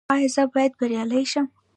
ایا 0.13 0.29
زه 0.35 0.43
باید 0.53 0.73
بریالی 0.79 1.23
شم؟ 1.31 1.45